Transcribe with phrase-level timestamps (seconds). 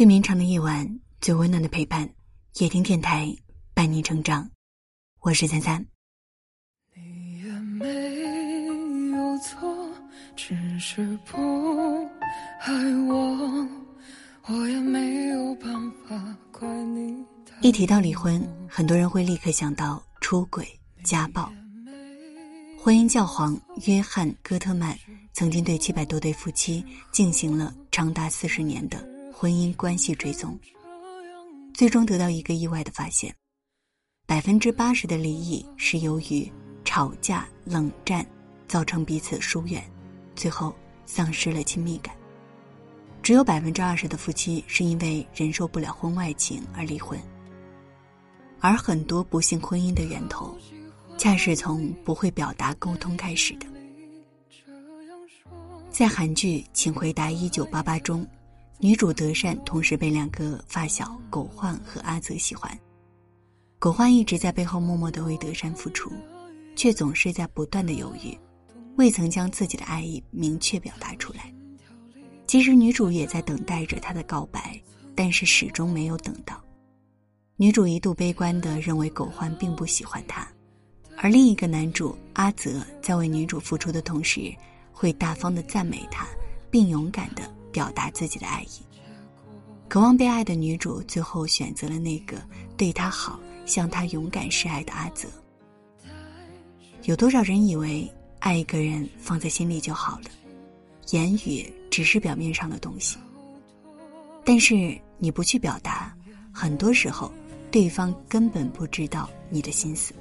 [0.00, 2.08] 最绵长的夜晚，最温暖的陪伴，
[2.54, 3.36] 夜听电台
[3.74, 4.50] 伴你成长。
[5.20, 5.84] 我是三三。
[6.94, 7.86] 你也没
[9.14, 9.92] 有错，
[10.34, 11.36] 只是不
[12.60, 12.72] 爱
[13.10, 13.68] 我，
[14.46, 17.22] 我也没有办法怪你。
[17.60, 20.66] 一提到离婚，很多人会立刻想到出轨、
[21.04, 21.52] 家暴。
[22.78, 23.54] 婚姻教皇
[23.84, 24.98] 约翰·戈特曼
[25.34, 26.82] 曾经对七百多对夫妻
[27.12, 29.06] 进行了长达四十年的
[29.40, 30.60] 婚姻关系追踪，
[31.72, 33.34] 最终得到一个意外的发现：
[34.26, 36.46] 百分之八十的离异是由于
[36.84, 38.26] 吵架、冷战，
[38.68, 39.82] 造成彼此疏远，
[40.36, 40.76] 最后
[41.06, 42.14] 丧失了亲密感；
[43.22, 47.18] 只有百分之二十的夫妻是因为忍受不了婚外情而离婚。
[48.58, 50.54] 而很多不幸婚姻的源头。
[51.16, 53.66] 恰是从不会表达沟通开始的。
[55.90, 58.26] 在韩剧《请回答一九八八》中，
[58.82, 62.76] 女主德善同时被两个发小狗焕和阿泽喜欢。
[63.78, 66.10] 狗焕一直在背后默默的为德善付出，
[66.74, 68.34] 却总是在不断的犹豫，
[68.96, 71.52] 未曾将自己的爱意明确表达出来。
[72.46, 74.80] 其实女主也在等待着他的告白，
[75.14, 76.58] 但是始终没有等到。
[77.56, 80.48] 女主一度悲观的认为狗焕并不喜欢她。
[81.18, 84.50] 而另一个男主阿泽在为女主付出的同时，
[84.90, 86.26] 会大方的赞美她，
[86.70, 88.82] 并勇敢的表达自己的爱意。
[89.88, 92.36] 渴望被爱的女主最后选择了那个
[92.76, 95.28] 对她好、向她勇敢示爱的阿泽。
[97.04, 100.30] 有多少人以为爱一个人放在心里就好了，
[101.10, 103.18] 言语只是表面上的东西。
[104.44, 106.14] 但是你不去表达，
[106.52, 107.32] 很多时候
[107.70, 110.14] 对方根本不知道你的心思。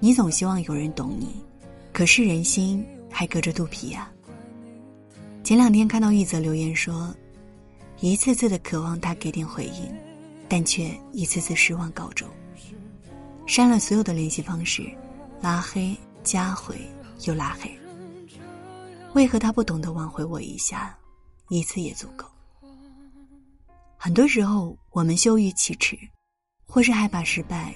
[0.00, 1.28] 你总希望有人懂你，
[1.92, 4.10] 可是人心还隔着肚皮呀。
[5.44, 7.12] 前两天看到一则留言说，
[8.00, 9.92] 一次次的渴望他给点回应，
[10.48, 12.28] 但却一次次失望告终。
[13.46, 14.88] 删了所有的联系方式，
[15.40, 16.76] 拉黑、加回
[17.24, 17.70] 又拉黑。
[19.14, 20.96] 为何他不懂得挽回我一下，
[21.48, 22.24] 一次也足够？
[23.98, 25.98] 很多时候，我们羞于启齿，
[26.66, 27.74] 或是害怕失败，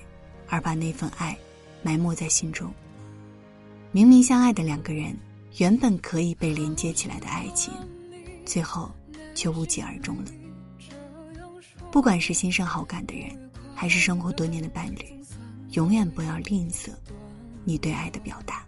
[0.49, 1.37] 而把那份爱。
[1.83, 2.73] 埋没在心中。
[3.93, 5.17] 明明相爱的两个人，
[5.59, 7.73] 原本可以被连接起来的爱情，
[8.45, 8.91] 最后
[9.35, 10.25] 却无疾而终了。
[11.91, 13.29] 不管是心生好感的人，
[13.75, 15.19] 还是生活多年的伴侣，
[15.71, 16.91] 永远不要吝啬
[17.65, 18.67] 你对爱的表达。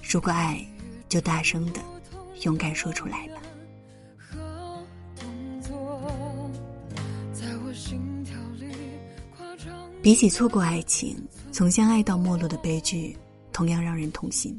[0.00, 0.64] 如果爱，
[1.08, 1.80] 就大声的、
[2.42, 3.34] 勇敢说出来吧。
[10.00, 11.16] 比起错过爱情，
[11.50, 13.16] 从相爱到没落的悲剧，
[13.52, 14.56] 同样让人痛心。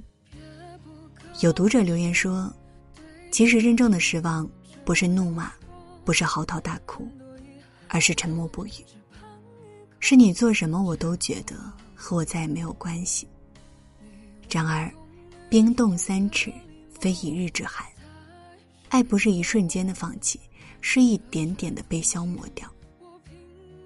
[1.42, 2.52] 有读者留言说
[3.30, 4.50] ：“其实真正的失望，
[4.86, 5.52] 不是怒骂，
[6.06, 7.06] 不是嚎啕大哭，
[7.90, 8.72] 而是沉默不语。
[10.00, 11.56] 是你做什么，我都觉得
[11.94, 13.28] 和我再也没有关系。
[14.50, 14.90] 然而，
[15.50, 16.54] 冰冻三尺，
[17.00, 17.86] 非一日之寒。
[18.88, 20.40] 爱不是一瞬间的放弃，
[20.80, 22.70] 是一点点的被消磨掉。”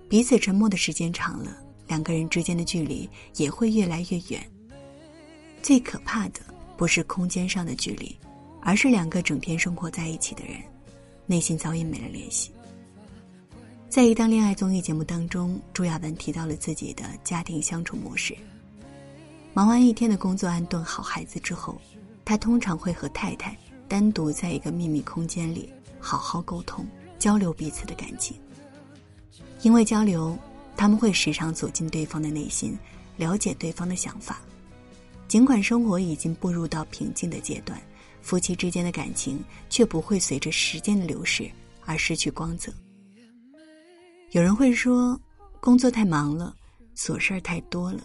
[0.07, 4.51] 彼此沉默的时间长了，两个人之间的距离也会越来越远。
[5.63, 6.39] 最可怕的
[6.79, 8.17] 不是空间上的距离，
[8.61, 10.55] 而是两个整天生活在一起的人，
[11.25, 12.53] 内心早已没了联系。
[13.89, 18.33] 在一档恋爱综艺节目当中，朱亚文提到了自己的家庭相处模式：
[19.53, 21.77] 忙完一天的工作，安顿好孩子之后，
[22.23, 23.57] 他通常会和太太
[23.89, 25.69] 单独在一个秘密空间里
[25.99, 26.87] 好好沟通，
[27.17, 28.37] 交流彼此的感情。
[29.63, 30.39] 因为交流，
[30.77, 32.79] 他们会时常走进对方的内心，
[33.17, 34.39] 了解对方的想法。
[35.29, 37.79] 尽管生活已经步入到平静的阶段，
[38.19, 41.47] 夫妻之间的感情却不会随着时间的流逝
[41.85, 42.73] 而失去光泽。
[44.31, 45.17] 有人会说，
[45.59, 46.55] 工作太忙了，
[46.97, 48.01] 琐事儿太多了，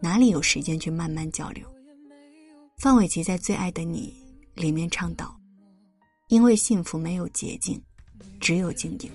[0.00, 1.64] 哪里有时间去慢慢交流？
[2.76, 4.12] 范玮琪在《最爱的你》
[4.60, 5.32] 里面倡导：
[6.26, 7.80] 因为幸福没有捷径，
[8.40, 9.10] 只有经营。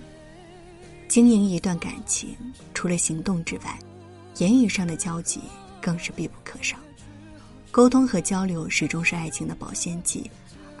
[1.08, 2.34] 经营一段感情，
[2.72, 3.78] 除了行动之外，
[4.38, 5.40] 言语上的交集
[5.78, 6.78] 更是必不可少。
[7.70, 10.28] 沟通和交流始终是爱情的保鲜剂，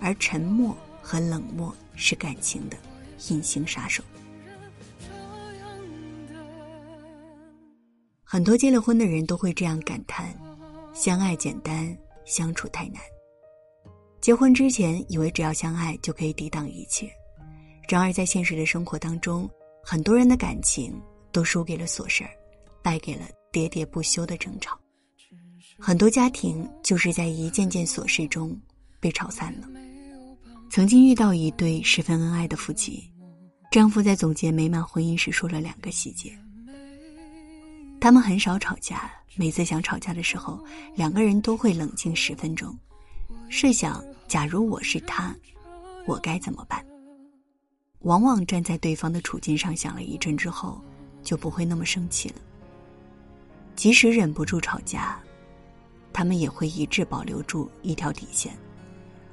[0.00, 2.76] 而沉默和冷漠是感情的
[3.28, 4.02] 隐形杀手。
[8.24, 10.34] 很多结了婚的人都会这样感叹：
[10.92, 13.00] 相爱简单，相处太难。
[14.20, 17.10] 结婚之前以为只要相爱就可以抵挡一切，
[17.88, 19.48] 然而在现实的生活当中。
[19.82, 21.00] 很多人的感情
[21.32, 22.30] 都输给了琐事儿，
[22.82, 24.78] 败给了喋喋不休的争吵。
[25.80, 28.54] 很多家庭就是在一件件琐事中
[29.00, 29.66] 被吵散了。
[30.68, 33.02] 曾经遇到一对十分恩爱的夫妻，
[33.70, 36.32] 丈夫在总结美满婚姻时说了两个细节：
[37.98, 40.62] 他们很少吵架，每次想吵架的时候，
[40.94, 42.76] 两个人都会冷静十分钟，
[43.48, 45.34] 设想假如我是他，
[46.06, 46.84] 我该怎么办。
[48.00, 50.80] 往往站在对方的处境上想了一阵之后，
[51.22, 52.36] 就不会那么生气了。
[53.74, 55.18] 即使忍不住吵架，
[56.12, 58.52] 他们也会一致保留住一条底线，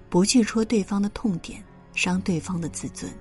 [0.09, 1.63] 不去戳对方的痛点，
[1.93, 3.11] 伤对方的自尊。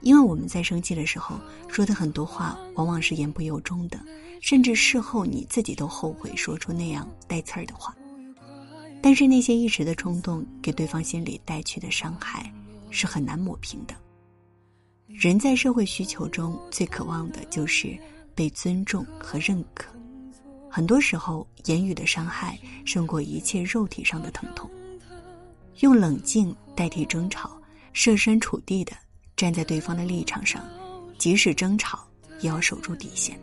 [0.00, 3.98] 因为我们在生气的时候说的很多话，往往是言不由衷的，
[4.40, 7.94] 甚至事后你自己都后悔说出那样带刺儿的话。
[9.02, 12.52] 但是那些一时的冲动给对方心里带去的伤害，
[12.90, 13.94] 是很难抹平的。
[15.06, 17.98] 人在社会需求中最渴望的就是
[18.34, 19.92] 被尊重和认可，
[20.70, 24.70] 很多时候言语的伤害胜过一切肉体上的疼痛。
[25.80, 27.50] 用冷静代替争吵，
[27.92, 28.92] 设身处地的
[29.36, 30.62] 站在对方的立场上，
[31.18, 32.00] 即使争吵
[32.40, 33.38] 也要守住底线。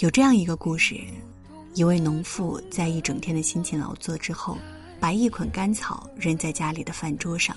[0.00, 1.00] 有这样一个故事。
[1.74, 4.58] 一位农妇在一整天的辛勤劳作之后，
[4.98, 7.56] 把一捆干草扔在家里的饭桌上。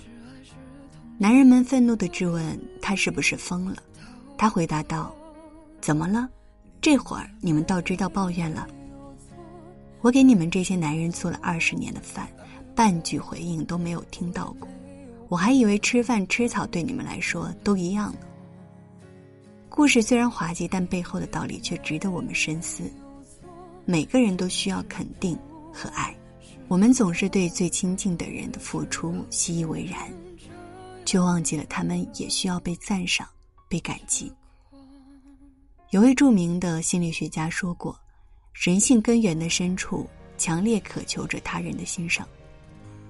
[1.22, 3.76] 男人们愤怒的质问他是不是疯了，
[4.40, 5.16] 他回答道
[5.80, 6.28] ：“怎么了？
[6.82, 8.68] 这会儿你们倒知道抱怨了。
[10.02, 12.28] 我给你们这些男人做了二十年的饭，
[12.74, 14.68] 半句回应都没有听到过，
[15.30, 18.22] 我还以为吃饭吃草对你们来说都一样呢。”
[19.70, 22.82] 故事虽然滑稽，但背后的道理却值得我们深思。
[23.86, 25.38] 每个人都需要肯定
[25.72, 26.16] 和爱，
[26.68, 30.12] 我们总是对最亲近的人的付出习以为然，
[31.12, 33.28] 却忘记了他们也需要被赞赏、
[33.68, 34.32] 被感激。
[35.90, 38.00] 有位著名的心理学家说过
[38.56, 42.26] ：“人性根源的深处，强烈渴求着他人的欣赏。”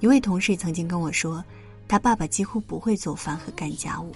[0.02, 1.46] 一位同事曾经跟我说，
[1.88, 4.12] 他爸爸几乎不会做饭和干家务，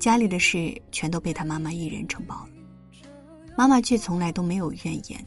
[0.00, 2.48] 家里的事全都被他妈妈一人承包了，
[3.56, 5.24] 妈妈却从来都没有怨言。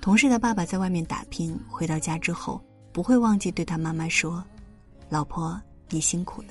[0.00, 2.62] 同事的爸爸在外面打拼，回到家之后
[2.92, 4.44] 不会忘记对他妈妈说
[5.10, 5.60] ：“老婆，
[5.90, 6.48] 你辛苦了。”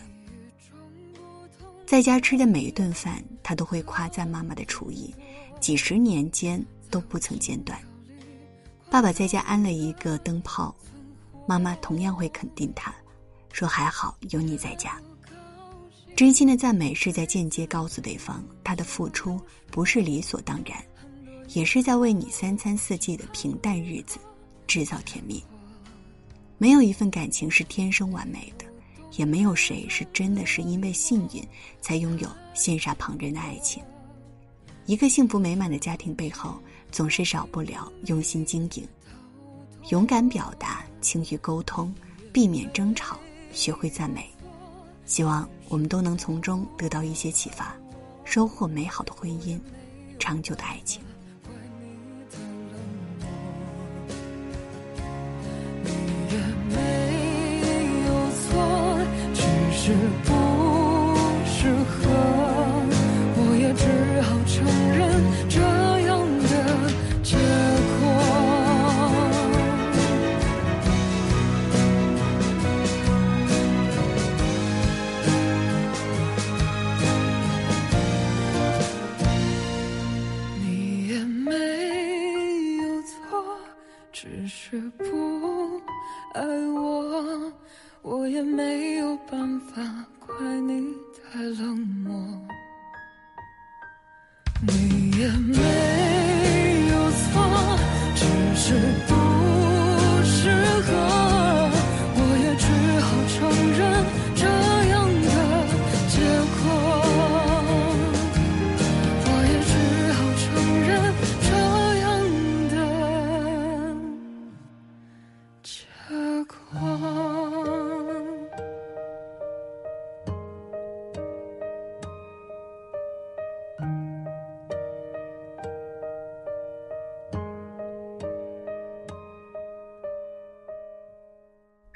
[1.92, 5.14] 在家吃的每一顿饭，他都会夸赞妈妈的厨艺，
[5.60, 7.78] 几十年间都不曾间断。
[8.90, 10.74] 爸爸在家安了一个灯泡，
[11.46, 12.96] 妈妈同样会肯定他，
[13.52, 14.98] 说：“还好有你在家。”
[16.16, 19.38] 真心的赞美是在间接告诉对方，他的付出
[19.70, 20.82] 不是理所当然。
[21.50, 24.18] 也是在为你三餐四季的平淡日子
[24.66, 25.44] 制造甜蜜。
[26.58, 28.64] 没有一份感情是天生完美的，
[29.18, 31.46] 也没有谁是真的是因为幸运
[31.80, 33.84] 才拥有羡煞旁人的爱情。
[34.86, 36.60] 一个幸福美满的家庭背后，
[36.92, 38.88] 总是少不了用心经营、
[39.90, 41.94] 勇敢表达、轻于沟通、
[42.34, 43.18] 避免争吵、
[43.54, 44.28] 学会赞美。
[45.06, 47.76] 希望我们都能从中得到一些启发，
[48.24, 49.60] 收获美好的婚姻，
[50.18, 51.02] 长久的爱情。
[59.92, 60.32] 是不
[61.46, 62.00] 适合，
[63.36, 63.84] 我也只
[64.22, 64.64] 好承
[64.98, 65.00] 认
[65.50, 65.60] 这
[66.08, 66.10] 样
[66.48, 66.54] 的
[67.22, 67.36] 结
[68.00, 68.02] 果。
[80.62, 81.52] 你也没
[82.78, 83.60] 有错，
[84.14, 85.82] 只是不
[86.34, 86.42] 爱
[86.76, 87.52] 我。
[88.04, 89.82] 我也没有办法
[90.26, 90.94] 怪你
[91.32, 92.16] 太冷漠，
[94.68, 96.11] 你也没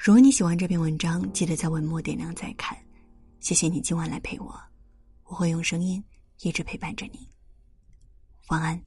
[0.06, 2.78] 如果你喜欢这篇文章，记得在文末点亮再看。
[3.40, 4.54] 谢谢你今晚来陪我，
[5.24, 6.00] 我会用声音
[6.42, 7.28] 一直陪伴着你。
[8.50, 8.80] 晚安。